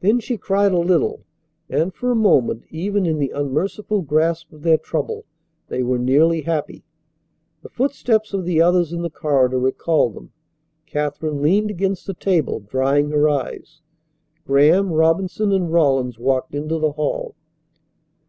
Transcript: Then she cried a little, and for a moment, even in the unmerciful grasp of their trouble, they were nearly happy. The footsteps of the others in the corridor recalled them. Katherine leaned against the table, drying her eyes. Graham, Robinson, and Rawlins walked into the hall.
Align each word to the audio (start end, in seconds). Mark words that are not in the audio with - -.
Then 0.00 0.18
she 0.18 0.36
cried 0.36 0.72
a 0.72 0.78
little, 0.80 1.22
and 1.70 1.94
for 1.94 2.10
a 2.10 2.16
moment, 2.16 2.64
even 2.70 3.06
in 3.06 3.20
the 3.20 3.30
unmerciful 3.30 4.02
grasp 4.02 4.52
of 4.52 4.62
their 4.64 4.76
trouble, 4.76 5.24
they 5.68 5.84
were 5.84 6.00
nearly 6.00 6.40
happy. 6.42 6.82
The 7.62 7.68
footsteps 7.68 8.34
of 8.34 8.44
the 8.44 8.60
others 8.60 8.92
in 8.92 9.02
the 9.02 9.08
corridor 9.08 9.60
recalled 9.60 10.14
them. 10.16 10.32
Katherine 10.84 11.42
leaned 11.42 11.70
against 11.70 12.08
the 12.08 12.14
table, 12.14 12.58
drying 12.58 13.10
her 13.10 13.28
eyes. 13.28 13.82
Graham, 14.44 14.90
Robinson, 14.90 15.52
and 15.52 15.72
Rawlins 15.72 16.18
walked 16.18 16.52
into 16.52 16.80
the 16.80 16.90
hall. 16.90 17.36